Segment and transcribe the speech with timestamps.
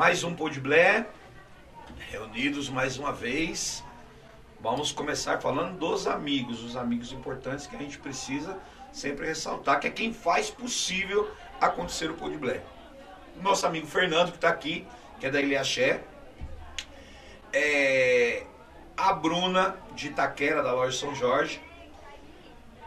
[0.00, 1.06] Mais um Podblé,
[2.10, 3.84] reunidos mais uma vez.
[4.58, 8.58] Vamos começar falando dos amigos, os amigos importantes que a gente precisa
[8.90, 12.62] sempre ressaltar, que é quem faz possível acontecer o Podblé.
[13.42, 14.86] Nosso amigo Fernando, que está aqui,
[15.18, 16.02] que é da Ilha Axé.
[17.52, 18.46] É,
[18.96, 21.60] a Bruna, de Itaquera, da loja São Jorge.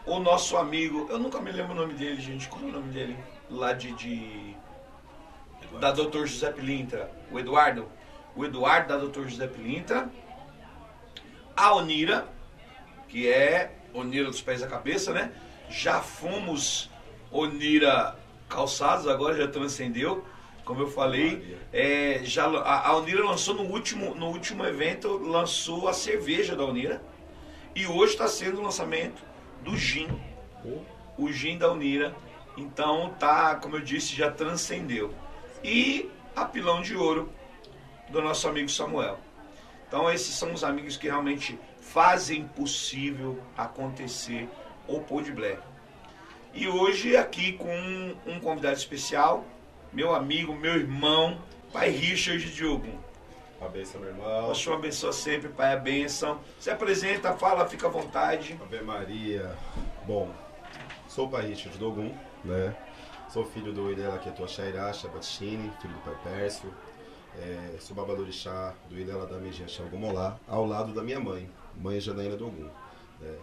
[0.08, 2.48] O nosso amigo, eu nunca me lembro o nome dele, gente.
[2.48, 3.16] Qual é o nome dele?
[3.52, 3.92] Lá de.
[3.92, 4.53] de
[5.80, 6.26] da Dr.
[6.26, 7.12] José Pilintra.
[7.32, 7.88] O Eduardo.
[8.36, 9.28] O Eduardo da Dr.
[9.28, 10.10] José Pilintra.
[11.56, 12.28] A Onira,
[13.08, 15.32] que é Onira dos pés à cabeça, né?
[15.70, 16.90] Já fomos
[17.32, 18.18] Onira
[18.50, 20.26] calçados, agora já transcendeu.
[20.66, 25.88] Como eu falei, é, já, a, a Unira lançou no último, no último evento, lançou
[25.88, 27.02] a cerveja da Unira.
[27.76, 29.22] E hoje está sendo o lançamento
[29.62, 30.08] do gin.
[31.18, 32.16] O gin da Unira.
[32.56, 35.14] Então tá, como eu disse, já transcendeu.
[35.64, 37.32] E a pilão de ouro
[38.10, 39.20] do nosso amigo Samuel.
[39.88, 44.50] Então esses são os amigos que realmente fazem possível acontecer
[44.88, 45.62] o Pod Black.
[46.54, 49.46] E hoje aqui com um, um convidado especial,
[49.92, 53.04] meu amigo, meu irmão, pai Richard Diogo.
[53.62, 54.46] A benção, meu irmão.
[54.46, 56.40] Deus te abençoa sempre, pai, a benção.
[56.60, 58.60] Se apresenta, fala, fica à vontade.
[58.62, 59.56] Ave Maria.
[60.06, 60.30] Bom,
[61.08, 62.76] sou o pai Richard Dogum, né?
[63.34, 66.72] Sou filho do Ilha Laquetua Shairá Shabatini, filho do pai Pércio.
[67.36, 72.70] É, sou babadorixá do Ilha Ladamejia Xangomolá, ao lado da minha mãe, mãe Janaína Dogum.
[73.20, 73.36] Né?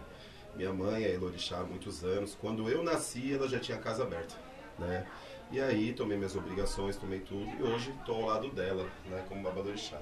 [0.55, 2.37] Minha mãe é Elorixá há muitos anos.
[2.39, 4.33] Quando eu nasci, ela já tinha a casa aberta,
[4.79, 5.05] né?
[5.51, 9.43] E aí tomei minhas obrigações, tomei tudo e hoje estou ao lado dela, né, como
[9.43, 9.99] babadorixá.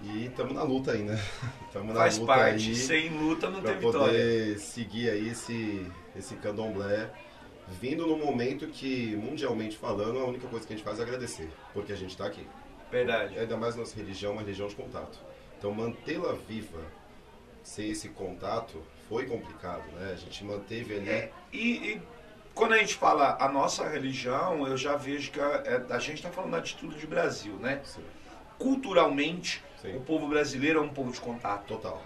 [0.00, 1.20] E estamos na luta aí, né?
[1.72, 3.98] Tamo na Faz luta parte, aí sem luta não tem vitória.
[3.98, 7.10] poder seguir aí esse, esse candomblé,
[7.68, 11.50] vindo no momento que, mundialmente falando, a única coisa que a gente faz é agradecer,
[11.72, 12.46] porque a gente está aqui.
[12.90, 13.38] Verdade.
[13.38, 15.18] Ainda mais nossa religião, uma religião de contato.
[15.58, 16.80] Então mantê-la viva
[17.62, 20.10] sem esse contato foi complicado, né?
[20.12, 21.08] A gente manteve ali...
[21.08, 22.02] É, e, e
[22.54, 26.16] quando a gente fala a nossa religião, eu já vejo que a, é, a gente
[26.16, 27.80] está falando da atitude de Brasil, né?
[27.84, 28.02] Sim.
[28.58, 29.96] Culturalmente, Sim.
[29.96, 31.66] o povo brasileiro é um povo de contato.
[31.66, 32.02] Total.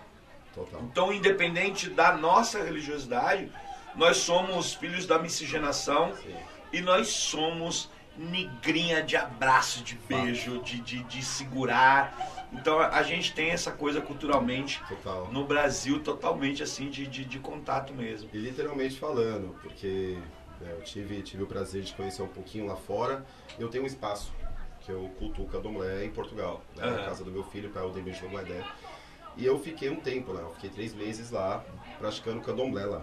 [0.55, 0.81] Total.
[0.83, 3.53] Então, independente da nossa religiosidade,
[3.97, 6.34] nós somos filhos da miscigenação Sim.
[6.73, 12.47] e nós somos negrinha de abraço, de beijo, de, de, de, segurar.
[12.53, 15.29] Então a gente tem essa coisa culturalmente Total.
[15.33, 18.31] no Brasil totalmente assim de, de, de, contato mesmo.
[18.33, 20.17] E literalmente falando, porque
[20.65, 23.25] é, eu tive, tive o prazer de conhecer um pouquinho lá fora.
[23.59, 24.33] Eu tenho um espaço
[24.81, 26.93] que eu cultuo Candomblé em Portugal, né, uhum.
[26.93, 28.65] na casa do meu filho, para o Demir Candomblé.
[29.37, 31.63] E eu fiquei um tempo lá, eu fiquei três meses lá,
[31.99, 33.03] praticando Candomblé lá.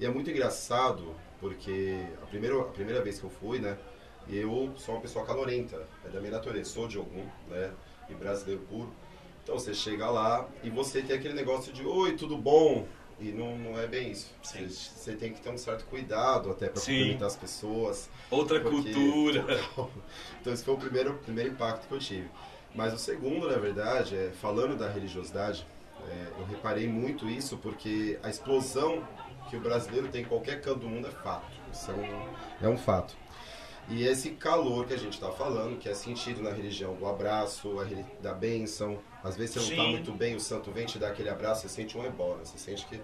[0.00, 3.76] E é muito engraçado, porque a primeira, a primeira vez que eu fui, né,
[4.30, 7.70] eu sou uma pessoa calorenta, é da minha natureza, sou de algum, né,
[8.08, 8.90] e brasileiro puro.
[9.42, 12.88] Então você chega lá e você tem aquele negócio de, oi, tudo bom?
[13.18, 14.32] E não, não é bem isso.
[14.42, 18.08] Você, você, tem que ter um certo cuidado até para cumprimentar as pessoas.
[18.30, 18.94] Outra porque...
[18.94, 19.44] cultura.
[20.40, 22.30] Então esse foi o primeiro, primeiro impacto que eu tive.
[22.74, 25.66] Mas o segundo, na verdade, é falando da religiosidade,
[26.08, 29.06] é, eu reparei muito isso porque a explosão
[29.50, 31.50] que o brasileiro tem em qualquer canto do mundo é fato.
[31.72, 33.16] Isso é um, é um fato.
[33.88, 37.74] E esse calor que a gente está falando, que é sentido na religião do abraço,
[38.22, 39.00] da bênção.
[39.24, 41.68] Às vezes você não está muito bem, o santo vem te dar aquele abraço, você
[41.68, 43.00] sente um ebola, você sente que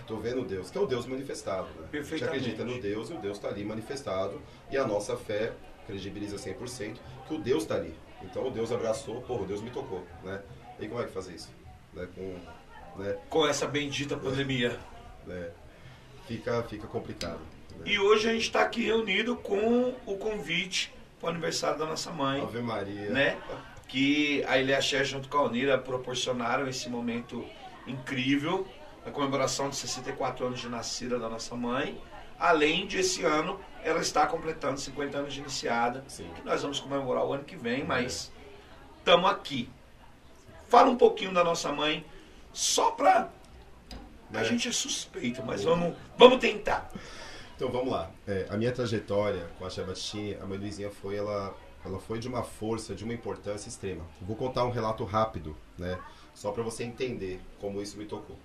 [0.00, 1.68] estou vendo Deus, que é o Deus manifestado.
[1.78, 2.00] Né?
[2.00, 4.40] A gente acredita no Deus e o Deus está ali manifestado.
[4.70, 5.52] E a nossa fé
[5.86, 6.96] credibiliza 100%
[7.28, 7.94] que o Deus está ali.
[8.22, 10.02] Então o Deus abraçou, porra, o Deus me tocou.
[10.24, 10.40] Né?
[10.78, 11.50] E como é que fazer isso?
[11.92, 12.08] Né?
[12.14, 13.18] Com, né?
[13.28, 14.70] Com essa bendita pandemia.
[14.70, 14.99] É,
[16.26, 17.40] fica, fica complicado.
[17.84, 22.10] E hoje a gente está aqui reunido com o convite para o aniversário da nossa
[22.10, 22.42] mãe.
[22.42, 23.10] Ave Maria.
[23.10, 23.38] Né?
[23.88, 27.44] Que a Ilha Xé junto com a Unira proporcionaram esse momento
[27.86, 28.66] incrível,
[29.04, 32.00] a comemoração de 64 anos de nascida da nossa mãe.
[32.38, 36.30] Além de esse ano, ela está completando 50 anos de iniciada, Sim.
[36.34, 38.32] que nós vamos comemorar o ano que vem, mas
[38.98, 39.68] estamos aqui.
[40.68, 42.04] Fala um pouquinho da nossa mãe,
[42.52, 43.30] só para...
[44.32, 44.38] É.
[44.38, 46.90] A gente é suspeito, mas vamos, vamos tentar.
[47.56, 48.10] Então vamos lá.
[48.26, 51.54] É, a minha trajetória com a Shabatini, a mãe Luizinha foi, ela,
[51.84, 54.04] ela foi de uma força, de uma importância extrema.
[54.20, 55.98] Vou contar um relato rápido, né?
[56.34, 58.38] Só para você entender como isso me tocou.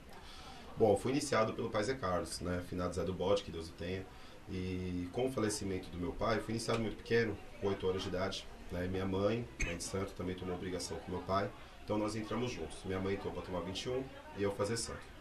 [0.76, 2.62] Bom, fui iniciado pelo pai Zé Carlos, né?
[2.68, 4.06] Finado Zé do Bode, que Deus o tenha.
[4.50, 8.10] E com o falecimento do meu pai, fui iniciado muito pequeno, com 8 anos de
[8.10, 8.46] idade.
[8.72, 8.88] Né?
[8.88, 11.50] Minha mãe, mãe de santo, também tomou obrigação com meu pai.
[11.86, 12.84] Então nós entramos juntos.
[12.84, 14.04] Minha mãe entrou para tomar 21
[14.38, 15.15] e eu fazer santo.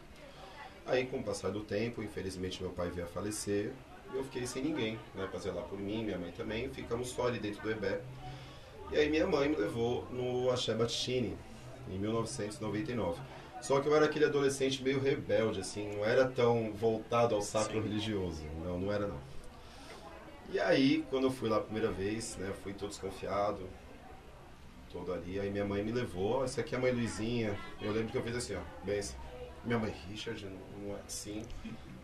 [0.86, 3.72] Aí, com o passar do tempo, infelizmente meu pai veio a falecer,
[4.12, 7.38] eu fiquei sem ninguém, né, para zelar por mim, minha mãe também, ficamos só ali
[7.38, 7.98] dentro do EBE.
[8.92, 11.36] E aí minha mãe me levou no Axé Battini,
[11.88, 13.20] em 1999.
[13.62, 17.82] Só que eu era aquele adolescente meio rebelde, assim, não era tão voltado ao sacro
[17.82, 17.88] Sim.
[17.88, 18.44] religioso.
[18.62, 19.18] Não, não era não.
[20.52, 23.66] E aí, quando eu fui lá a primeira vez, né, fui todo desconfiado,
[24.92, 25.40] todo ali.
[25.40, 27.58] Aí minha mãe me levou, essa aqui é a mãe Luizinha.
[27.80, 29.00] Eu lembro que eu fiz assim, ó, bem
[29.64, 30.46] Minha mãe, Richard,
[30.78, 31.42] não é assim.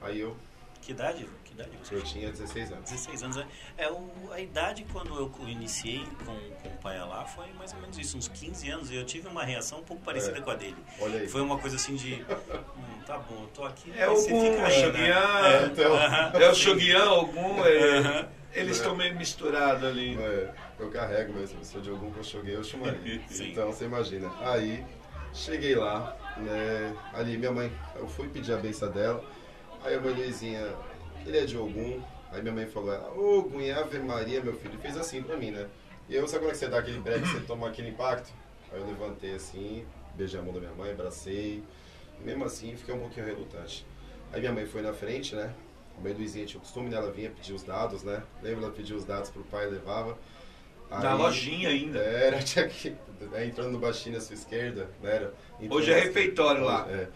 [0.00, 0.36] Aí eu...
[0.80, 1.28] Que idade?
[1.44, 2.90] Que idade você Eu tinha 16 anos.
[2.90, 3.36] 16 anos.
[3.36, 3.46] É,
[3.76, 7.80] é o, a idade quando eu iniciei com, com o pai lá foi mais ou
[7.80, 8.90] menos isso, uns 15 anos.
[8.90, 10.40] E eu tive uma reação um pouco parecida é.
[10.40, 10.76] com a dele.
[10.98, 11.28] Olha aí.
[11.28, 12.14] Foi uma coisa assim de...
[12.14, 13.92] hum, tá bom, eu tô aqui.
[13.94, 15.62] É o Shoguian, né?
[15.62, 16.40] é, então, uh -huh.
[16.40, 17.64] é o Shoguian, algum...
[17.64, 18.28] É, uh -huh.
[18.52, 20.18] Eles estão meio misturados ali.
[20.18, 21.64] É, eu carrego mesmo.
[21.64, 23.20] Se eu de algum que eu joguei, eu chamaria.
[23.30, 24.30] então, você imagina.
[24.40, 24.84] Aí,
[25.32, 26.96] cheguei lá, né?
[27.12, 29.24] Ali, minha mãe, eu fui pedir a benção dela.
[29.82, 30.74] Aí a mãe Luizinha,
[31.24, 32.00] ele é de algum.
[32.30, 34.78] Aí minha mãe falou, Ogum e Ave Maria, meu filho.
[34.78, 35.66] Fez assim pra mim, né?
[36.08, 38.32] E eu, sabe é que você dá aquele break, você toma aquele impacto?
[38.72, 39.84] Aí eu levantei assim,
[40.14, 41.62] beijei a mão da minha mãe, abracei.
[42.24, 43.86] Mesmo assim, fiquei um pouquinho relutante.
[44.32, 45.52] Aí minha mãe foi na frente, né?
[45.96, 48.22] A mãe Luizinha tinha o costume dela vinha pedir os dados, né?
[48.42, 50.16] Lembra ela pedia os dados pro pai e levava.
[50.90, 51.98] Aí, Na lojinha ainda.
[52.02, 52.96] Era, tinha que.
[53.32, 55.16] É, entrando no baixinho à sua esquerda, né?
[55.16, 55.34] Era,
[55.68, 56.86] Hoje é refeitório lá.
[56.90, 57.08] É.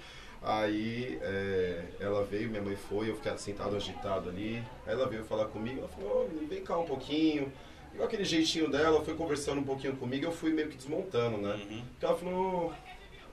[0.43, 4.63] Aí é, ela veio, minha mãe foi, eu fiquei sentado agitado ali.
[4.87, 7.51] Aí ela veio falar comigo, ela falou, oh, vem cá um pouquinho.
[7.95, 11.55] Igual aquele jeitinho dela, foi conversando um pouquinho comigo, eu fui meio que desmontando, né?
[11.55, 11.83] Uhum.
[11.97, 12.73] Então ela falou,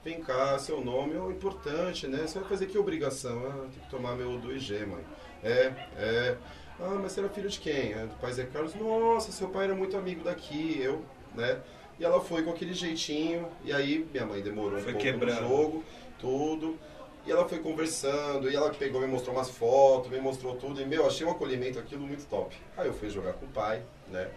[0.06, 2.26] vem cá, seu nome é importante, né?
[2.26, 3.46] Você vai fazer que obrigação?
[3.46, 5.04] Ah, tem que tomar meu 2G, mãe.
[5.44, 6.38] É, é.
[6.80, 7.94] Ah, mas você era filho de quem?
[7.94, 8.74] É, do pai Zé Carlos.
[8.76, 11.04] Nossa, seu pai era muito amigo daqui, eu,
[11.36, 11.60] né?
[12.00, 15.42] E ela foi com aquele jeitinho, e aí minha mãe demorou um foi pouco quebrando.
[15.42, 15.84] no jogo,
[16.20, 16.80] tudo.
[17.26, 20.86] E ela foi conversando, e ela pegou, me mostrou umas fotos, me mostrou tudo, e
[20.86, 22.56] meu, achei um acolhimento aquilo muito top.
[22.76, 24.28] Aí eu fui jogar com o pai, né?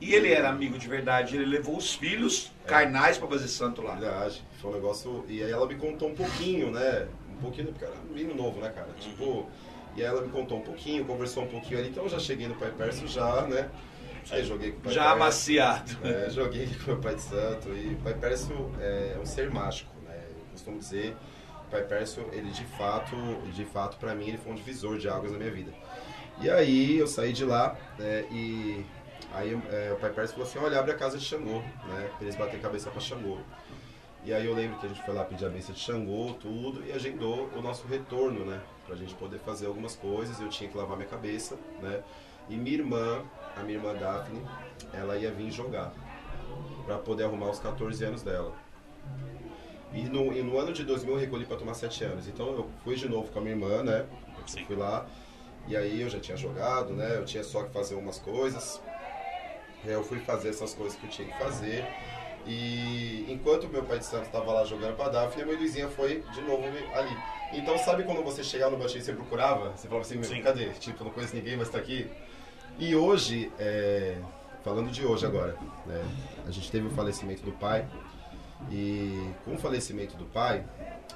[0.00, 2.68] E ele era amigo de verdade, ele levou os filhos é.
[2.68, 3.96] carnais para fazer santo lá.
[3.96, 5.24] Verdade, foi um negócio.
[5.28, 7.06] E aí ela me contou um pouquinho, né?
[7.36, 8.88] Um pouquinho, porque era um menino novo, né, cara?
[8.88, 8.94] Uhum.
[8.94, 9.46] Tipo,
[9.96, 12.48] e aí ela me contou um pouquinho, conversou um pouquinho ali, então eu já cheguei
[12.48, 13.68] no Pai Perso já, né?
[14.30, 15.90] Aí joguei com o Pai Já amaciado.
[16.02, 17.68] É, joguei com o meu Pai de Santo.
[17.70, 20.22] E o Pai Perso é um ser mágico, né?
[20.28, 21.16] Eu costumo dizer,
[21.66, 23.16] o Pai Perso, ele de fato,
[23.52, 25.72] de fato, para mim, ele foi um divisor de águas na minha vida.
[26.40, 28.84] E aí eu saí de lá né, e
[29.34, 32.10] aí é, o Pai Perso falou assim, olha, abre a casa de Xangô, né?
[32.16, 33.38] Pra eles baterem cabeça pra Xangô.
[34.24, 36.84] E aí eu lembro que a gente foi lá pedir a benção de Xangô, tudo,
[36.86, 38.60] e agendou o nosso retorno, né?
[38.86, 42.02] Pra gente poder fazer algumas coisas, eu tinha que lavar minha cabeça, né?
[42.48, 43.22] E minha irmã,
[43.60, 44.42] a minha irmã Daphne,
[44.92, 45.92] ela ia vir jogar
[46.84, 48.52] para poder arrumar os 14 anos dela.
[49.92, 52.28] E no, e no ano de 2000 eu recolhi para tomar 7 anos.
[52.28, 54.06] Então eu fui de novo com a minha irmã, né?
[54.38, 55.06] Eu fui lá.
[55.66, 57.16] E aí eu já tinha jogado, né?
[57.16, 58.80] Eu tinha só que fazer umas coisas.
[59.84, 61.84] Eu fui fazer essas coisas que eu tinha que fazer.
[62.46, 66.22] E enquanto meu pai de santo estava lá jogando para Daphne, a mãe Luizinha foi
[66.32, 67.16] de novo ali.
[67.52, 69.70] Então sabe quando você chegava no baixinho e você procurava?
[69.76, 70.40] Você falava assim, Sim.
[70.40, 70.70] cadê?
[70.70, 72.08] Tipo, não conheço ninguém, mas está aqui.
[72.78, 74.16] E hoje, é...
[74.64, 75.56] falando de hoje agora,
[75.86, 76.04] né?
[76.46, 77.86] a gente teve o falecimento do pai.
[78.70, 80.64] E com o falecimento do pai,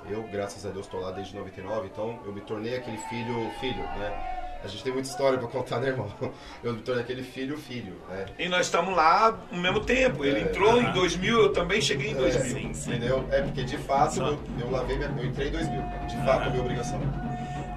[0.09, 3.83] eu, graças a Deus, estou lá desde 99, então eu me tornei aquele filho, filho,
[3.99, 4.35] né?
[4.65, 6.11] A gente tem muita história para contar, né, irmão?
[6.65, 8.25] Eu me tornei aquele filho, filho, né?
[8.39, 10.25] E nós estamos lá no mesmo tempo.
[10.25, 12.41] Ele é, entrou em 2000, eu também cheguei em 2000.
[12.41, 12.91] É, sim, sim.
[12.93, 13.29] Entendeu?
[13.31, 15.82] É, porque de fato, eu, eu, lavei minha, eu entrei em 2000.
[16.06, 16.99] De fato, é minha obrigação.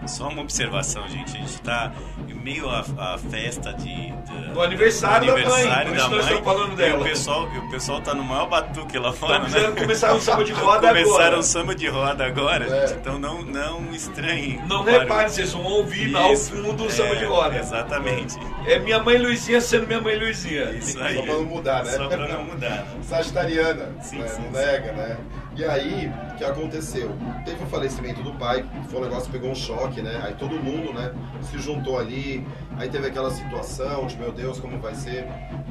[0.08, 1.36] Só uma observação, gente.
[1.36, 1.92] A gente está
[2.28, 6.20] em meio à, à festa de, de, do aniversário, do aniversário da mãe.
[6.20, 6.98] Da mãe falando dela.
[6.98, 9.72] E o pessoal, o pessoal tá no maior batuque lá fora, né?
[9.78, 11.40] Começaram um samba de roda Começaram agora.
[11.40, 12.88] um samba de roda agora, é.
[12.88, 13.00] gente.
[13.00, 14.62] Então não, não estranhem.
[14.68, 16.18] Não reparem, vocês vão ouvir Isso.
[16.18, 17.58] ao fundo o samba é, de roda.
[17.58, 18.36] Exatamente.
[18.66, 20.72] É minha mãe Luizinha sendo minha mãe Luizinha.
[20.72, 21.16] Isso aí.
[21.16, 21.92] Só pra não mudar, né?
[21.92, 22.88] Só pra não mudar.
[23.04, 23.96] Sagitariana.
[24.02, 24.28] Sim, né?
[24.28, 25.18] sim, não nega, né?
[25.58, 27.10] E aí, o que aconteceu?
[27.44, 30.22] Teve o falecimento do pai, foi um negócio que pegou um choque, né?
[30.24, 31.12] Aí todo mundo, né,
[31.42, 32.46] se juntou ali,
[32.78, 35.26] aí teve aquela situação de, meu Deus, como vai ser?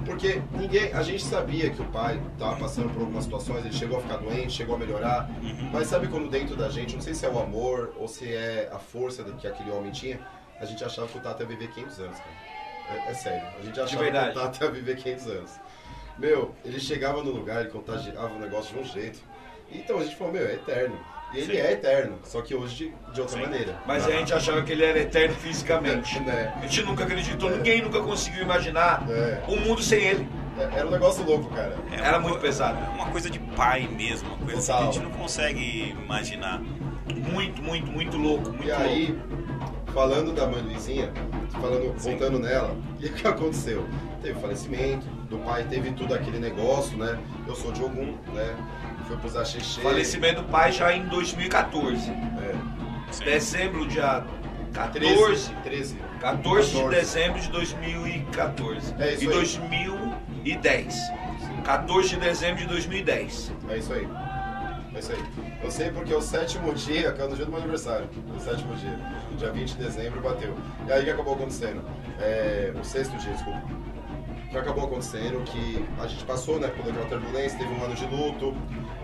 [0.04, 3.98] Porque ninguém, a gente sabia que o pai estava passando por algumas situações, ele chegou
[3.98, 5.70] a ficar doente, chegou a melhorar, uhum.
[5.72, 8.68] mas sabe quando dentro da gente, não sei se é o amor ou se é
[8.72, 10.18] a força que aquele homem tinha,
[10.60, 12.36] a gente achava que o Tata ia viver 500 anos, cara.
[12.88, 15.50] É, é sério, a gente achava que o Tata ia viver 500 anos.
[16.18, 19.35] Meu, ele chegava no lugar, ele contagiava o negócio de um jeito.
[19.70, 20.98] Então a gente falou, meu, é eterno.
[21.34, 21.58] E ele Sim.
[21.58, 23.42] é eterno, só que hoje de, de outra Sim.
[23.42, 23.76] maneira.
[23.84, 26.18] Mas a gente achava que ele era eterno fisicamente.
[26.22, 26.54] né?
[26.56, 27.56] A gente nunca acreditou, é.
[27.56, 29.42] ninguém nunca conseguiu imaginar é.
[29.48, 30.28] um mundo sem ele.
[30.58, 31.76] É, era um negócio louco, cara.
[31.90, 32.78] É era muito pesado.
[32.78, 34.76] É uma coisa de pai mesmo, uma coisa Total.
[34.76, 36.62] que a gente não consegue imaginar.
[37.32, 38.50] Muito, muito, muito louco.
[38.50, 38.82] Muito e louco.
[38.82, 39.18] aí,
[39.92, 41.12] falando da mãe Luizinha,
[41.60, 43.86] falando, voltando nela, o que, que aconteceu?
[44.22, 47.18] Teve falecimento do pai, teve tudo aquele negócio, né?
[47.46, 48.56] Eu sou de Ogum, né?
[49.06, 49.80] Fui pro Zaxexê.
[49.80, 52.10] Falecimento do pai já em 2014.
[52.10, 53.24] É.
[53.24, 54.24] Dezembro, dia
[54.72, 55.14] 13.
[55.14, 55.54] 14.
[55.62, 55.96] 13.
[56.20, 56.96] 14 de 14.
[56.96, 58.94] dezembro de 2014.
[58.98, 59.32] É isso e aí.
[59.32, 60.96] 2010.
[61.64, 63.52] 14 de dezembro de 2010.
[63.68, 64.08] É isso aí.
[64.94, 65.24] É isso aí.
[65.62, 68.74] Eu sei porque o sétimo dia, que é no dia do meu aniversário, o sétimo
[68.76, 68.98] dia,
[69.36, 70.54] dia 20 de dezembro, bateu.
[70.86, 71.82] E aí o que acabou acontecendo?
[72.18, 73.62] É, o sexto dia, desculpa.
[74.56, 78.06] Que acabou acontecendo que a gente passou, né, por aquela turbulência, teve um ano de
[78.06, 78.54] luto,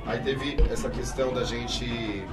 [0.06, 2.24] aí teve essa questão da gente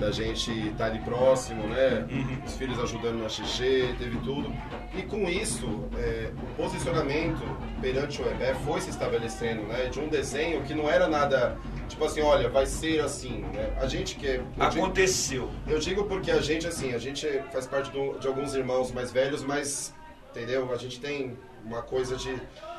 [0.00, 2.06] da gente estar ali próximo, né?
[2.44, 4.50] Os filhos ajudando na xixi, teve tudo.
[4.94, 7.42] E com isso, é, o posicionamento
[7.82, 9.86] perante o EBE foi se estabelecendo, né?
[9.90, 13.74] De um desenho que não era nada, tipo assim, olha, vai ser assim, né?
[13.78, 14.38] A gente que...
[14.38, 15.50] digo- Aconteceu.
[15.68, 19.12] eu digo porque a gente, assim, a gente faz parte do- de alguns irmãos mais
[19.12, 19.94] velhos, mas,
[20.30, 20.72] entendeu?
[20.72, 22.34] A gente tem uma coisa de,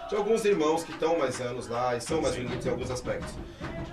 [0.10, 3.34] de alguns irmãos que estão mais anos lá e são mais bonitos em alguns aspectos.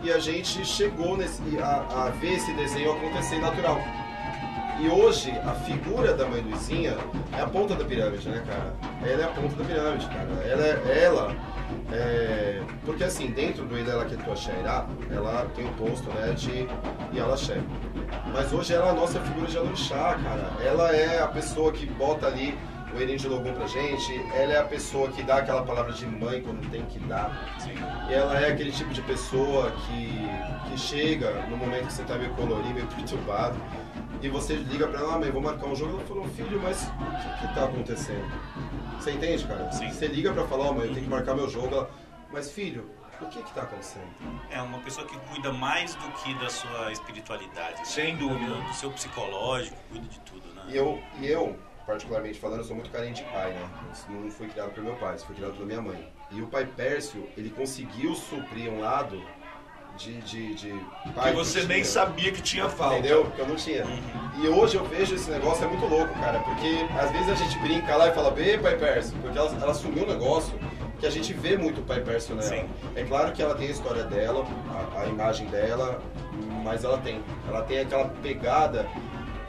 [0.02, 3.78] E a gente chegou nesse, a, a ver esse desenho acontecer natural.
[4.80, 6.96] E hoje, a figura da mãe Luizinha
[7.36, 8.74] é a ponta da pirâmide, né, cara?
[9.08, 10.28] Ela é a ponta da pirâmide, cara.
[10.44, 11.36] Ela, é- ela
[11.92, 12.62] é...
[12.84, 16.66] Porque, assim, dentro do Ilha Laketua Xairá, ela tem o posto, né, de
[17.16, 17.58] Yalaxé.
[18.32, 20.50] Mas hoje ela é a nossa figura de Alorixá, cara.
[20.64, 22.58] Ela é a pessoa que bota ali
[22.94, 24.14] o Erim de Logum pra gente.
[24.34, 27.54] Ela é a pessoa que dá aquela palavra de mãe quando tem que dar.
[27.58, 27.74] Sim.
[28.08, 32.16] E ela é aquele tipo de pessoa que, que chega no momento que você tá
[32.16, 33.56] meio colorido, meio perturbado,
[34.20, 35.96] e você liga pra ela, ah, mãe, vou marcar um jogo.
[35.98, 38.24] Ela falou, filho, mas o que que tá acontecendo?
[38.98, 39.72] Você entende, cara?
[39.72, 39.90] Sim.
[39.90, 41.74] Você liga pra falar, ó, mãe, eu tenho que marcar meu jogo.
[41.74, 41.90] Ela,
[42.32, 42.88] mas filho,
[43.20, 44.06] o que que tá acontecendo?
[44.50, 47.78] É uma pessoa que cuida mais do que da sua espiritualidade.
[47.78, 47.84] né?
[47.84, 48.38] Sem dúvida.
[48.52, 50.62] Cuida Do seu psicológico, cuida de tudo, né?
[50.68, 53.68] E eu, e eu, particularmente falando, eu sou muito carente de pai, né?
[54.08, 56.12] Eu não fui criado pelo meu pai, eu fui criado pela minha mãe.
[56.30, 59.22] E o pai Pércio, ele conseguiu suprir um lado
[59.96, 60.74] de, de, de
[61.14, 61.68] pai Que você tinha.
[61.74, 62.98] nem sabia que tinha falta.
[62.98, 63.30] Entendeu?
[63.32, 63.84] Que eu não tinha.
[64.42, 66.38] E hoje eu vejo esse negócio, é muito louco, cara.
[66.40, 69.14] Porque às vezes a gente brinca lá e fala, bê, pai Pércio.
[69.20, 70.58] Porque ela, ela assumiu um negócio
[70.98, 72.48] que a gente vê muito o pai Pércio nela.
[72.48, 72.68] Sim.
[72.94, 74.46] É claro que ela tem a história dela,
[74.96, 76.00] a, a imagem dela,
[76.64, 77.22] mas ela tem.
[77.46, 78.86] Ela tem aquela pegada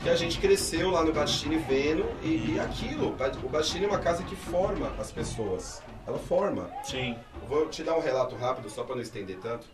[0.04, 2.04] que a gente cresceu lá no Bastini vendo.
[2.22, 5.82] E, e aquilo, o Bastini é uma casa que forma as pessoas.
[6.06, 6.70] Ela forma.
[6.84, 7.16] Sim.
[7.48, 9.66] Vou te dar um relato rápido, só para não estender tanto,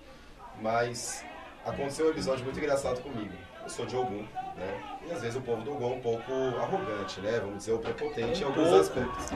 [0.62, 1.24] mas
[1.66, 3.32] aconteceu um episódio muito engraçado comigo.
[3.64, 4.24] Eu sou de Ogum,
[4.56, 4.98] né?
[5.08, 7.40] E às vezes o povo do Ogum é um pouco arrogante, né?
[7.40, 8.80] Vamos dizer, o prepotente em Um alguns pouco.
[9.10, 9.32] aspectos.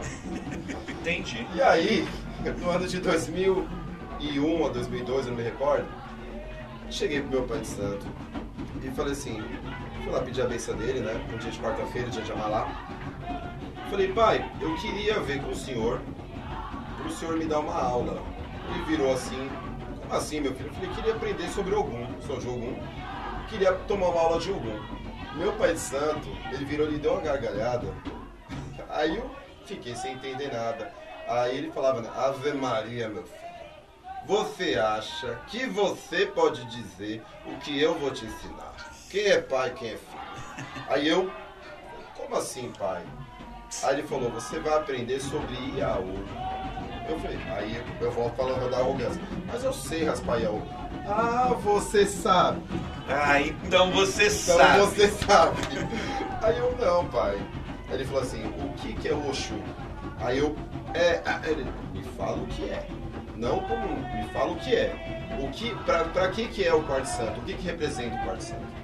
[0.88, 1.44] Entendi.
[1.56, 2.06] E aí,
[2.60, 5.86] no ano de 2001 a 2002, eu não me recordo,
[6.88, 8.06] cheguei pro meu pai de santo
[8.82, 9.42] e falei assim,
[10.04, 11.14] fui lá pedir a benção dele, né?
[11.32, 12.68] Um dia de quarta-feira, dia de Amalá.
[13.90, 16.00] Falei, pai, eu queria ver com o senhor,
[16.98, 18.22] pro senhor me dar uma aula.
[18.68, 19.50] Ele virou assim,
[20.02, 20.68] como assim, meu filho?
[20.68, 22.76] Eu falei, queria aprender sobre Ogum, sou de Ogum,
[23.48, 24.78] queria tomar uma aula de Ogum.
[25.36, 27.86] Meu pai de santo, ele virou e deu uma gargalhada.
[28.90, 29.30] Aí eu
[29.64, 30.92] fiquei sem entender nada.
[31.26, 33.44] Aí ele falava, né, Ave Maria, meu filho.
[34.26, 38.93] Você acha que você pode dizer o que eu vou te ensinar?
[39.14, 40.66] Quem é pai, quem é filho?
[40.88, 41.30] Aí eu,
[42.16, 43.00] como assim, pai?
[43.84, 46.16] Aí ele falou, você vai aprender sobre Iaú.
[47.08, 49.22] Eu falei, aí eu volto falando da arrogância.
[49.46, 50.60] Mas eu sei raspar Iaú.
[51.06, 52.60] Ah, você sabe.
[53.08, 54.78] Ah, então você Então sabe.
[54.80, 55.62] você sabe.
[56.42, 57.38] Aí eu, não, pai.
[57.88, 59.62] Aí ele falou assim, o que que é o Oxum?
[60.18, 60.56] Aí eu,
[60.92, 62.84] é, ele, me fala o que é.
[63.36, 65.38] Não como, me fala o que é.
[65.40, 67.38] O que, pra, pra que que é o quarto santo?
[67.38, 68.83] O que que representa o quarto santo?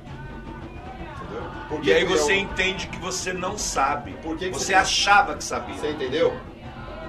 [1.31, 1.51] Entendeu?
[1.69, 4.13] Por que E aí que você o- entende que você não sabe.
[4.23, 5.75] Por que que você você- achava que sabia.
[5.77, 6.37] Você entendeu?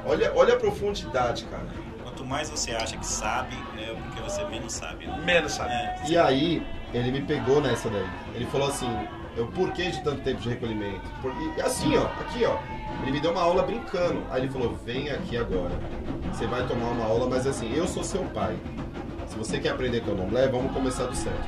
[0.06, 1.66] Olha, olha a profundidade, cara.
[2.04, 5.06] Quanto mais você acha que sabe, é porque você menos sabe.
[5.08, 5.22] Né?
[5.24, 5.72] Menos sabe.
[5.72, 8.08] É, E aí, ele me pegou nessa daí.
[8.36, 8.90] Ele falou assim,
[9.38, 11.02] eu, por que de tanto tempo de recolhimento?
[11.22, 12.58] Porque, e assim, ó, aqui, ó.
[13.04, 14.24] Ele me deu uma aula brincando.
[14.30, 15.72] Aí ele falou, vem aqui agora.
[16.34, 18.56] Você vai tomar uma aula, mas assim, eu sou seu pai.
[19.28, 21.48] Se você quer aprender candomblé, vamos começar do certo.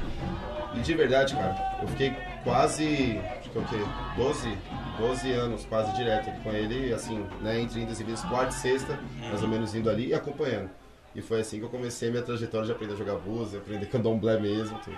[0.76, 3.78] E de verdade, cara, eu fiquei quase, acho que é o quê?
[4.18, 4.58] 12,
[5.00, 9.00] 12 anos quase direto com ele, assim, né, entre indas e vindas, quarta e sexta,
[9.20, 10.70] mais ou menos indo ali e acompanhando.
[11.16, 14.40] E foi assim que eu comecei minha trajetória de aprender a jogar búzia, aprender candomblé
[14.40, 14.98] mesmo, tudo.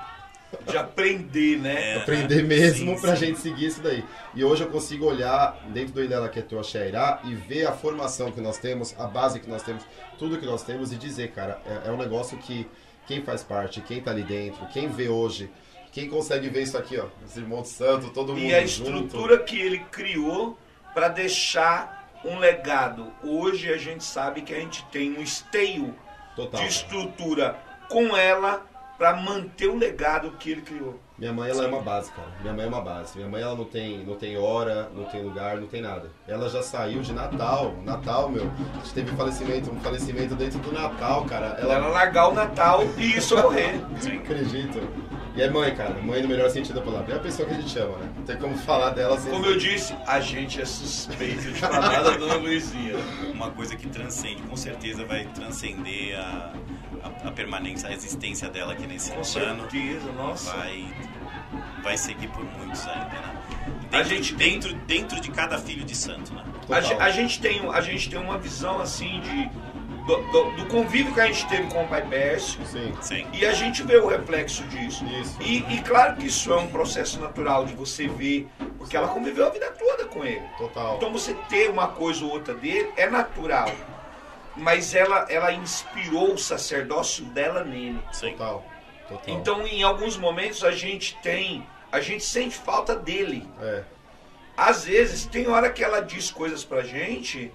[0.67, 1.93] De aprender, né?
[1.93, 1.97] É.
[2.01, 3.27] aprender mesmo Sim, pra sim.
[3.27, 4.03] gente seguir isso daí.
[4.33, 8.39] E hoje eu consigo olhar dentro do Ilela Ketua Xairá e ver a formação que
[8.39, 9.83] nós temos, a base que nós temos,
[10.17, 12.65] tudo que nós temos e dizer, cara, é, é um negócio que
[13.07, 15.49] quem faz parte, quem tá ali dentro, quem vê hoje,
[15.95, 18.89] quem consegue ver isso aqui, ó, os irmãos santo, todo mundo E a junto.
[18.91, 20.59] estrutura que ele criou
[20.93, 23.13] para deixar um legado.
[23.23, 25.95] Hoje a gente sabe que a gente tem um esteio
[26.35, 26.59] Total.
[26.59, 28.65] de estrutura com ela
[28.97, 30.99] para manter o legado que ele criou.
[31.17, 32.27] Minha mãe, ela é uma base, cara.
[32.41, 33.17] Minha mãe é uma base.
[33.17, 36.09] Minha mãe, ela não tem, não tem hora, não tem lugar, não tem nada.
[36.27, 37.73] Ela já saiu de Natal.
[37.85, 38.43] Natal, meu.
[38.73, 41.57] A gente teve um falecimento, um falecimento dentro do Natal, cara.
[41.57, 43.79] Ela Ela, era largar o Natal e isso ocorrer.
[43.99, 44.17] Sim.
[44.19, 44.79] acredita.
[45.35, 45.93] E é mãe, cara.
[46.01, 47.13] Mãe no melhor sentido da palavra.
[47.13, 48.09] É a pessoa que a gente ama, né?
[48.17, 49.31] Não tem como falar dela sem...
[49.31, 52.95] Como eu disse, a gente é suspeito de falar da Dona Luizinha.
[53.33, 56.53] Uma coisa que transcende, com certeza vai transcender a,
[57.23, 59.69] a, a permanência, a existência dela aqui nesse Com plano.
[59.69, 60.55] certeza, nossa.
[60.55, 60.85] Vai,
[61.83, 63.41] vai seguir por muitos ainda, né?
[63.91, 66.43] A Dentro, gente- dentro, dentro de cada filho de santo, né?
[66.69, 69.49] A, a gente tem, a gente tem uma visão assim de
[70.05, 72.93] do, do- do convívio que a gente teve com o Pai Pércio Sim.
[73.01, 73.25] Sim.
[73.33, 75.03] e a gente vê o reflexo disso.
[75.05, 75.35] Isso.
[75.41, 78.47] E, e claro que isso é um processo natural de você ver,
[78.77, 80.43] porque ela conviveu a vida toda com ele.
[80.59, 80.97] Total.
[80.97, 83.71] Então você ter uma coisa ou outra dele é natural.
[84.55, 87.99] Mas ela, ela inspirou o sacerdócio dela nele.
[88.11, 88.31] Sim.
[88.31, 88.65] Total.
[89.07, 89.35] Total.
[89.35, 93.47] Então em alguns momentos a gente tem, a gente sente falta dele.
[93.61, 93.83] É.
[94.55, 97.51] Às vezes tem hora que ela diz coisas pra gente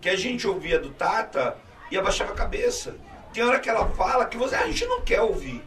[0.00, 1.56] que a gente ouvia do Tata
[1.90, 2.96] e abaixava a cabeça.
[3.32, 5.62] Tem hora que ela fala que você, a gente não quer ouvir.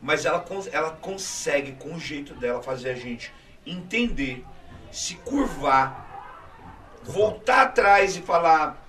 [0.00, 3.32] Mas ela, ela consegue, com o jeito dela, fazer a gente
[3.66, 4.44] entender,
[4.90, 8.87] se curvar, voltar atrás e falar: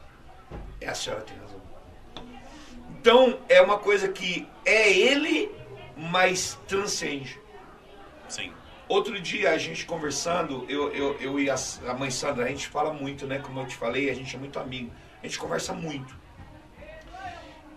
[0.81, 1.61] É, a senhora tem razão.
[2.99, 5.51] Então, é uma coisa que é ele,
[5.95, 7.39] mas transcende.
[8.27, 8.51] Sim.
[8.87, 11.55] Outro dia a gente conversando, eu, eu, eu e a,
[11.87, 13.39] a mãe Sandra, a gente fala muito, né?
[13.39, 14.91] Como eu te falei, a gente é muito amigo.
[15.21, 16.17] A gente conversa muito.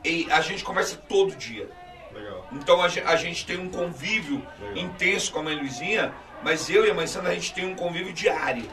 [0.04, 1.68] E a gente conversa todo dia.
[2.12, 2.46] Legal.
[2.52, 4.76] Então a, a gente tem um convívio Legal.
[4.78, 7.74] intenso com a mãe Luizinha, mas eu e a mãe Sandra a gente tem um
[7.74, 8.68] convívio diário.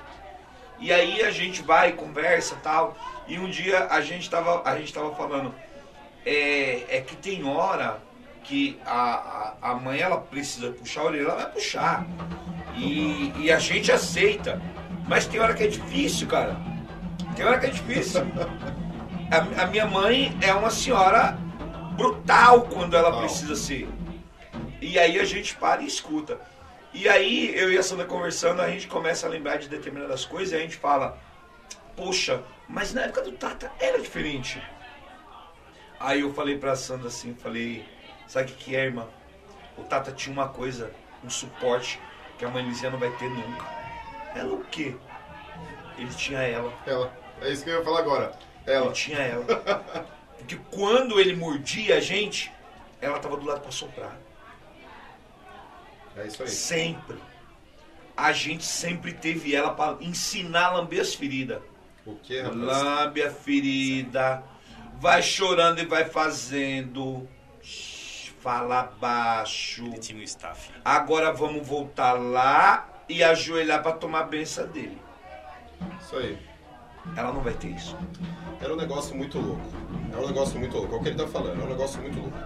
[0.79, 2.97] E aí a gente vai, conversa tal.
[3.27, 5.53] E um dia a gente tava, a gente tava falando,
[6.25, 8.01] é, é que tem hora
[8.43, 12.05] que a, a, a mãe ela precisa puxar a orelha, ela vai puxar.
[12.75, 14.61] E, e a gente aceita.
[15.07, 16.55] Mas tem hora que é difícil, cara.
[17.35, 18.21] Tem hora que é difícil.
[19.31, 21.37] A, a minha mãe é uma senhora
[21.95, 23.87] brutal quando ela precisa ser.
[24.81, 26.39] E aí a gente para e escuta.
[26.93, 30.53] E aí eu e a Sandra conversando, a gente começa a lembrar de determinadas coisas
[30.53, 31.19] e a gente fala,
[31.95, 34.61] poxa, mas na época do Tata era diferente.
[35.99, 37.85] Aí eu falei pra Sandra assim, falei,
[38.27, 39.07] sabe o que, é, irmã?
[39.77, 40.91] O Tata tinha uma coisa,
[41.23, 41.99] um suporte
[42.37, 43.65] que a mãe Lizia não vai ter nunca.
[44.35, 44.95] Ela o quê?
[45.97, 46.73] Ele tinha ela.
[46.87, 47.13] Ela.
[47.41, 48.31] É isso que eu ia falar agora.
[48.65, 48.85] Ela.
[48.85, 49.45] Ele tinha ela.
[50.39, 52.51] Porque quando ele mordia a gente,
[53.01, 54.17] ela tava do lado pra soprar.
[56.15, 56.49] É isso aí.
[56.49, 57.17] Sempre.
[58.15, 61.61] A gente sempre teve ela para ensinar a lamber as feridas.
[62.05, 62.59] O que, rapaz?
[62.59, 64.43] Lambe a ferida.
[64.99, 67.27] Vai chorando e vai fazendo.
[68.41, 69.85] Fala baixo.
[69.85, 70.71] Ele tinha um staff.
[70.83, 74.97] Agora vamos voltar lá e ajoelhar para tomar a benção dele.
[76.01, 76.37] Isso aí.
[77.15, 77.95] Ela não vai ter isso.
[78.61, 79.61] Era um negócio muito louco.
[80.13, 80.95] É um negócio muito louco.
[80.95, 81.61] É o que ele tá falando.
[81.61, 82.37] É um negócio muito louco.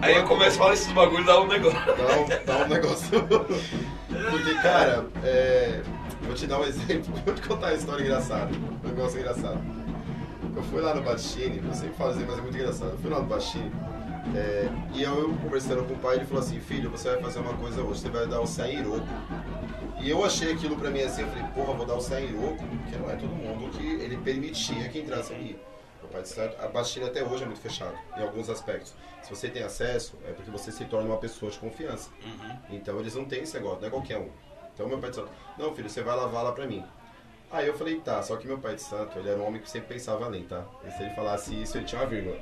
[0.00, 1.78] Aí eu começo a falar esses bagulhos, dá um negócio.
[1.86, 3.20] Dá um, dá um negócio.
[3.28, 5.82] Porque, cara, é...
[6.22, 7.14] vou te dar um exemplo.
[7.24, 8.50] Vou te contar uma história engraçada.
[8.84, 9.60] Um negócio engraçado.
[10.54, 12.90] Eu fui lá no Batini, eu sempre falo assim, mas é muito engraçado.
[12.90, 13.70] Eu fui lá no Batini
[14.34, 17.40] é, e eu, eu conversando com o pai, ele falou assim: Filho, você vai fazer
[17.40, 19.06] uma coisa hoje, você vai dar o Sairoco.
[20.00, 22.96] E eu achei aquilo pra mim assim, eu falei: Porra, vou dar o Sairoco, porque
[22.96, 25.58] não é todo mundo que ele permitia que entrasse ali.
[26.00, 28.94] Meu pai de santo, a Batini até hoje é muito fechado, em alguns aspectos.
[29.22, 32.10] Se você tem acesso, é porque você se torna uma pessoa de confiança.
[32.24, 32.58] Uhum.
[32.70, 34.30] Então eles não têm esse negócio, não é qualquer um.
[34.72, 36.84] Então meu pai de santo, não filho, você vai lavar lá pra mim.
[37.50, 39.68] Aí eu falei, tá, só que meu pai de santo, ele era um homem que
[39.68, 40.64] sempre pensava além, tá?
[40.86, 42.38] E se ele falasse isso, ele tinha uma vírgula.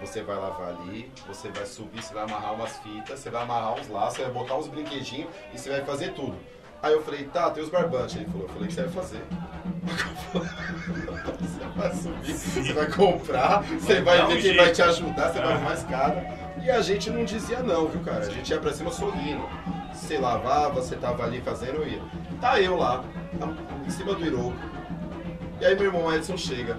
[0.00, 3.74] Você vai lavar ali, você vai subir, você vai amarrar umas fitas, você vai amarrar
[3.74, 6.36] uns laços, você vai botar uns brinquedinhos e você vai fazer tudo.
[6.82, 8.16] Aí eu falei, tá, tem os barbantes.
[8.16, 9.22] Ele falou, eu falei que você vai fazer.
[11.40, 14.56] Você vai subir, você vai comprar, você vai um ver quem jeito.
[14.56, 16.26] vai te ajudar, você vai arrumar a escada.
[16.62, 18.26] E a gente não dizia não, viu, cara?
[18.26, 19.46] A gente ia pra cima sorrindo.
[19.92, 22.02] Você lavava, você tava ali fazendo, eu ia.
[22.40, 23.04] Tá eu lá,
[23.86, 24.56] em cima do Iroco.
[25.60, 26.78] E aí meu irmão Edson chega.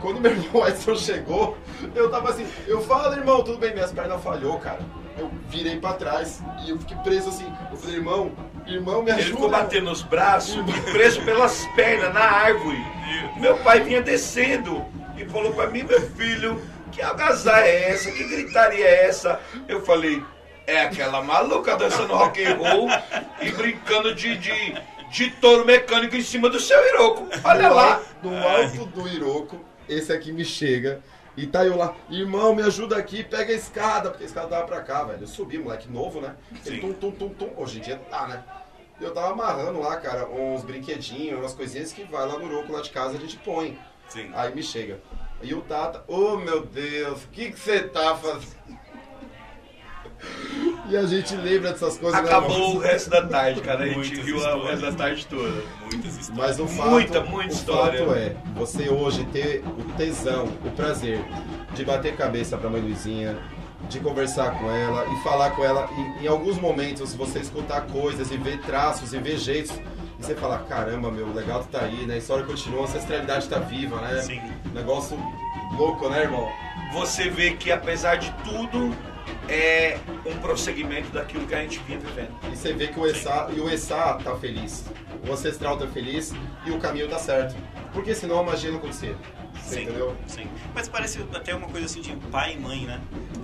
[0.00, 1.56] Quando meu irmão Edson chegou,
[1.94, 4.80] eu tava assim, eu falo, irmão, tudo bem, minhas pernas falhou, cara.
[5.18, 7.50] Eu virei pra trás e eu fiquei preso assim.
[7.70, 8.32] Eu falei, irmão,
[8.66, 9.22] irmão, me ajuda.
[9.22, 12.84] Ele ficou batendo nos braços e preso pelas pernas na árvore.
[13.36, 14.84] Meu pai vinha descendo
[15.16, 16.60] e falou pra mim, meu filho,
[16.92, 18.10] que algazarra é essa?
[18.10, 19.40] Que gritaria é essa?
[19.66, 20.22] Eu falei,
[20.66, 22.88] é aquela maluca dançando rock and roll
[23.40, 24.76] e brincando de, de,
[25.10, 27.26] de touro mecânico em cima do seu Iroco.
[27.44, 28.00] Olha lá.
[28.22, 31.00] No alto do Iroco, esse aqui me chega.
[31.36, 34.66] E tá eu lá, irmão, me ajuda aqui, pega a escada, porque a escada tava
[34.66, 35.22] pra cá, velho.
[35.22, 36.34] Eu subi, moleque novo, né?
[36.64, 37.50] Ele tum, tum, tum, tum.
[37.56, 38.42] Hoje em dia tá, né?
[38.98, 42.80] Eu tava amarrando lá, cara, uns brinquedinhos, umas coisinhas que vai lá no Iroco lá
[42.80, 43.78] de casa a gente põe.
[44.08, 44.30] Sim.
[44.34, 44.98] Aí me chega.
[45.42, 48.75] E o Tata, oh meu Deus, o que que você tá fazendo?
[50.88, 52.20] E a gente lembra dessas coisas.
[52.22, 53.84] né, Acabou o resto da tarde, cara.
[53.84, 55.62] A gente Muitas viu a- o resto da tarde toda.
[55.90, 56.28] Muitas histórias.
[56.36, 57.98] Mas o fato, Muita, muita o história.
[58.06, 61.24] fato é, você hoje ter o tesão, o prazer
[61.74, 63.36] de bater cabeça pra mãe Luizinha,
[63.88, 65.88] de conversar com ela e falar com ela,
[66.20, 69.72] e em alguns momentos você escutar coisas e ver traços e ver jeitos,
[70.18, 72.14] e você falar, caramba, meu, o legado tá aí, né?
[72.14, 74.22] A história continua, a ancestralidade tá viva, né?
[74.22, 74.40] Sim.
[74.72, 75.18] Negócio
[75.76, 76.48] louco, né, irmão?
[76.94, 78.96] Você vê que apesar de tudo,
[79.48, 82.30] é um prosseguimento daquilo que a gente vinha vivendo.
[82.52, 84.84] E você vê que o Essá, e o Essá tá feliz,
[85.26, 86.32] o ancestral tá feliz
[86.64, 87.54] e o caminho tá certo.
[87.92, 89.16] Porque senão a magia não acontecia.
[89.62, 90.14] Sim, entendeu?
[90.26, 90.46] sim.
[90.74, 93.00] Mas parece até uma coisa assim de pai e mãe, né?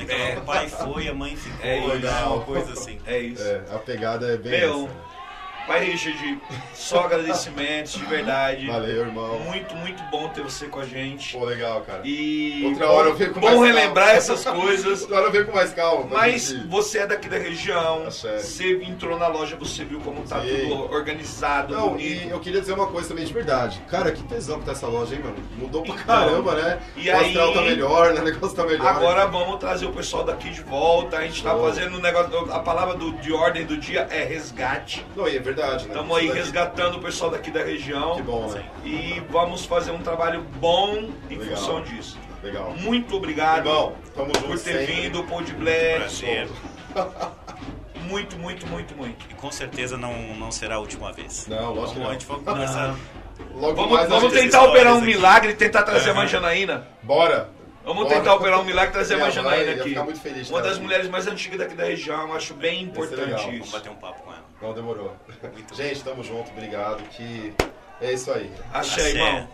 [0.07, 0.39] É É.
[0.39, 2.25] o pai foi, a mãe ficou, É né?
[2.25, 2.99] uma coisa assim.
[3.07, 3.43] É isso.
[3.43, 5.22] É, a pegada é bem Meu, essa.
[5.67, 6.41] Pai Richard,
[6.75, 8.67] só agradecimentos, de verdade.
[8.67, 9.39] Valeu, irmão.
[9.41, 11.37] Muito, muito bom ter você com a gente.
[11.37, 12.03] Pô, legal, cara.
[12.05, 14.19] E Outra hora eu venho com bom mais relembrar calma.
[14.19, 15.03] essas coisas.
[15.03, 16.07] Outra hora eu venho com mais calma.
[16.11, 18.39] Mas gente- você é daqui da região, Axé.
[18.39, 20.49] você entrou na loja, você viu como tá Sim.
[20.69, 22.27] tudo organizado, Não, bonito.
[22.27, 23.81] e eu queria dizer uma coisa também de verdade.
[23.89, 25.37] Cara, que tesão que tá essa loja, hein, mano?
[25.57, 26.81] Mudou pra Então, caramba, né?
[26.97, 28.21] e o astral aí- tá melhor, né?
[28.21, 28.87] O negócio tá melhor.
[28.89, 31.19] Agora vamos trazer o pessoal daqui de volta.
[31.19, 32.53] A gente tá fazendo um negócio.
[32.53, 35.07] A palavra do- de ordem do dia é resgate.
[35.17, 35.77] Não, e é verdade, né?
[35.77, 38.17] Estamos aí Isso daqui- resgatando o pessoal daqui da região.
[38.17, 38.65] Que bom, né?
[38.85, 41.57] E vamos fazer um trabalho bom em Legal.
[41.57, 42.19] função disso.
[42.43, 42.75] Legal.
[42.79, 44.87] Muito obrigado tamo por ter sempre.
[44.87, 45.97] vindo, Pão de Black.
[46.01, 46.49] Prazer.
[48.09, 49.25] Muito, muito, muito, muito.
[49.31, 51.47] E com certeza não, não será a última vez.
[51.47, 52.09] Não, lógico que Vamos, não.
[52.09, 52.97] a gente vai conversar.
[53.55, 55.07] Logo Vamos, mais a vamos tentar operar um aqui.
[55.07, 56.19] milagre e tentar trazer a Aham.
[56.21, 56.87] mãe Janaína.
[57.03, 57.49] Bora.
[57.85, 58.17] Vamos Bora.
[58.17, 59.89] tentar operar um milagre e trazer a Minha mãe Janaína aqui.
[59.91, 62.35] ficar muito feliz Uma das mulheres mais antigas daqui da região.
[62.35, 63.73] Acho bem importante Vamos isso.
[63.73, 64.32] bater um papo com ela.
[64.63, 65.15] Não, demorou.
[65.75, 67.03] Gente, tamo junto, obrigado.
[67.11, 67.53] Que
[68.01, 68.51] é isso aí.
[68.73, 69.11] Axé, Axé.
[69.11, 69.49] irmão.